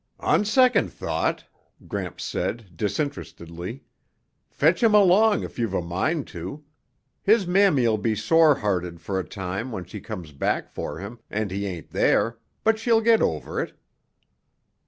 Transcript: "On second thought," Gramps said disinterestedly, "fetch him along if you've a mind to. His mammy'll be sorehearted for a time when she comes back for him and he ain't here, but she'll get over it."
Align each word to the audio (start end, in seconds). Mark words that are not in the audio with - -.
"On 0.19 0.43
second 0.43 0.91
thought," 0.91 1.43
Gramps 1.87 2.23
said 2.23 2.75
disinterestedly, 2.75 3.83
"fetch 4.49 4.81
him 4.81 4.95
along 4.95 5.43
if 5.43 5.59
you've 5.59 5.75
a 5.75 5.81
mind 5.83 6.25
to. 6.29 6.63
His 7.21 7.45
mammy'll 7.45 7.99
be 7.99 8.15
sorehearted 8.15 8.99
for 8.99 9.19
a 9.19 9.23
time 9.29 9.71
when 9.71 9.85
she 9.85 9.99
comes 10.01 10.31
back 10.31 10.71
for 10.71 10.97
him 10.97 11.19
and 11.29 11.51
he 11.51 11.67
ain't 11.67 11.91
here, 11.95 12.39
but 12.63 12.79
she'll 12.79 13.01
get 13.01 13.21
over 13.21 13.61
it." 13.61 13.77